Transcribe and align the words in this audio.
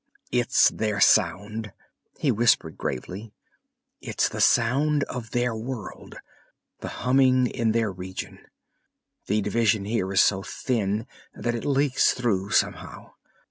"It's 0.31 0.69
their 0.69 0.99
sound," 0.99 1.73
he 2.17 2.31
whispered 2.31 2.75
gravely. 2.75 3.35
"It's 4.01 4.27
the 4.27 4.41
sound 4.41 5.03
of 5.03 5.29
their 5.29 5.55
world, 5.55 6.15
the 6.79 6.87
humming 7.05 7.45
in 7.45 7.71
their 7.71 7.91
region. 7.91 8.39
The 9.27 9.41
division 9.43 9.85
here 9.85 10.11
is 10.11 10.19
so 10.23 10.41
thin 10.41 11.05
that 11.35 11.53
it 11.53 11.65
leaks 11.65 12.13
through 12.15 12.49
somehow. 12.49 13.11